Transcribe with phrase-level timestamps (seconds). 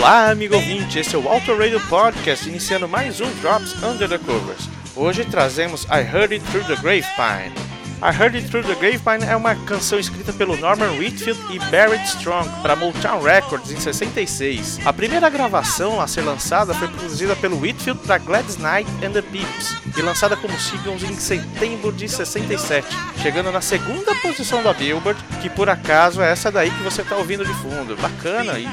[0.00, 4.16] Olá, amigo ouvinte, esse é o Auto Radio Podcast, iniciando mais um Drops Under the
[4.16, 4.66] Covers.
[4.96, 7.52] Hoje trazemos I Heard It Through the Gravepine.
[8.02, 12.02] I Heard It Through the Gravepine é uma canção escrita pelo Norman Whitfield e Barrett
[12.16, 14.80] Strong para Motown Records em 66.
[14.86, 19.20] A primeira gravação a ser lançada foi produzida pelo Whitfield para Gladys Knight and the
[19.20, 22.88] Pips e lançada como singles em setembro de 67,
[23.20, 27.16] chegando na segunda posição da Billboard, que por acaso é essa daí que você está
[27.16, 27.94] ouvindo de fundo.
[28.00, 28.66] Bacana e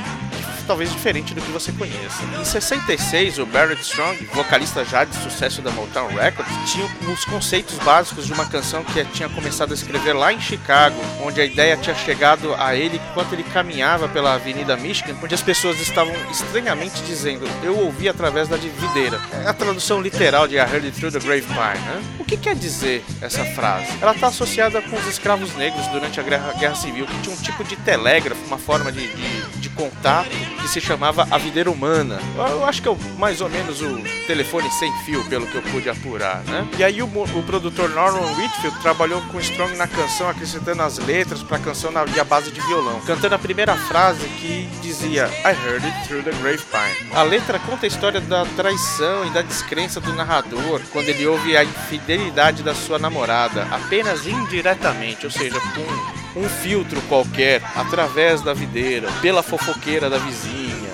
[0.67, 2.23] talvez diferente do que você conheça.
[2.39, 7.77] Em 66, o Barrett Strong, vocalista já de sucesso da Motown Records, tinha os conceitos
[7.79, 11.77] básicos de uma canção que tinha começado a escrever lá em Chicago, onde a ideia
[11.77, 17.01] tinha chegado a ele enquanto ele caminhava pela Avenida Michigan, onde as pessoas estavam estranhamente
[17.03, 19.19] dizendo: Eu ouvi através da videira.
[19.43, 21.85] É a tradução literal de I Heard It Through the Gravepine.
[21.85, 22.03] Né?
[22.19, 23.87] O que quer dizer essa frase?
[24.01, 27.41] Ela está associada com os escravos negros durante a Guerra, Guerra Civil, que tinha um
[27.41, 32.19] tipo de telégrafo, uma forma de, de, de contato que se chamava A Videira Humana.
[32.35, 35.89] Eu acho que é mais ou menos o telefone sem fio, pelo que eu pude
[35.89, 36.67] apurar, né?
[36.77, 41.41] E aí o, o produtor Norman Whitfield trabalhou com Strong na canção, acrescentando as letras
[41.41, 45.55] para a canção na, a base de violão, cantando a primeira frase que dizia I
[45.65, 47.13] heard it through the grapevine.
[47.13, 51.55] A letra conta a história da traição e da descrença do narrador quando ele ouve
[51.55, 58.53] a infidelidade da sua namorada, apenas indiretamente, ou seja, com um filtro qualquer através da
[58.53, 60.91] videira, pela fofoqueira da vizinha,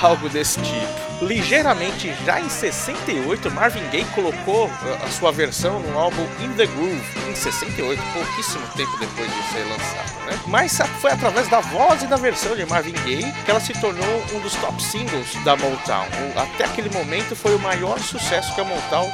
[0.00, 4.70] algo desse tipo ligeiramente já em 68, Marvin Gaye colocou
[5.04, 9.64] a sua versão no álbum In The Groove, em 68, pouquíssimo tempo depois de ser
[9.64, 10.40] lançado, né?
[10.46, 14.24] Mas foi através da voz e da versão de Marvin Gaye que ela se tornou
[14.34, 16.06] um dos top singles da Motown.
[16.36, 19.10] Até aquele momento foi o maior sucesso que a Motown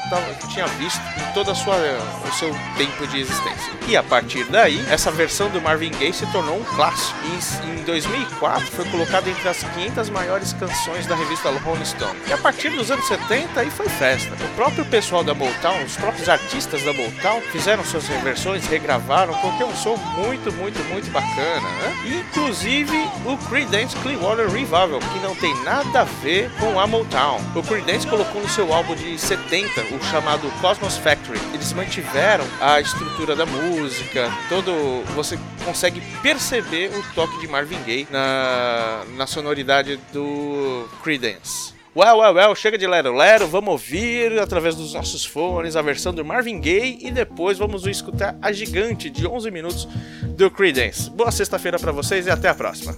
[0.49, 3.73] tinha visto em todo sua, o seu tempo de existência.
[3.87, 7.19] E a partir daí, essa versão do Marvin Gaye se tornou um clássico.
[7.25, 12.15] E em 2004 foi colocado entre as 500 maiores canções da revista Rolling Stone Motown.
[12.29, 14.33] E a partir dos anos 70 aí foi festa.
[14.45, 19.63] O próprio pessoal da Motown, os próprios artistas da Motown fizeram suas reversões, regravaram, porque
[19.63, 22.21] é um som muito, muito, muito bacana, né?
[22.21, 27.41] Inclusive o Creedence Clearwater Revival, que não tem nada a ver com a Motown.
[27.55, 31.41] O Creedence colocou no seu álbum de 70, o chamado Cosmos Factory.
[31.53, 38.07] Eles mantiveram a estrutura da música, todo você consegue perceber o toque de Marvin Gaye
[38.11, 41.79] na, na sonoridade do Creedence.
[41.97, 46.13] Well, well, well, chega de Lero Lero, vamos ouvir através dos nossos fones a versão
[46.15, 49.89] do Marvin Gaye e depois vamos escutar a gigante de 11 minutos
[50.37, 51.11] do Creedence.
[51.11, 52.95] Boa sexta-feira para vocês e até a próxima.